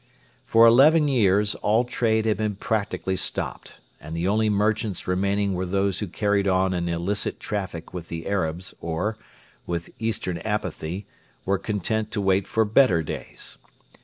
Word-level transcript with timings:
For 0.47 0.65
eleven 0.65 1.07
years 1.07 1.53
all 1.53 1.83
trade 1.83 2.25
had 2.25 2.37
been 2.37 2.55
practically 2.55 3.15
stopped, 3.15 3.73
and 3.99 4.15
the 4.17 4.27
only 4.27 4.49
merchants 4.49 5.05
remaining 5.07 5.53
were 5.53 5.67
those 5.67 5.99
who 5.99 6.07
carried 6.07 6.47
on 6.47 6.73
an 6.73 6.89
illicit 6.89 7.39
traffic 7.39 7.93
with 7.93 8.07
the 8.07 8.25
Arabs 8.25 8.73
or, 8.81 9.15
with 9.67 9.91
Eastern 9.99 10.39
apathy, 10.39 11.05
were 11.45 11.59
content 11.59 12.09
to 12.13 12.19
wait 12.19 12.47
for 12.47 12.65
better 12.65 13.03
days. 13.03 13.59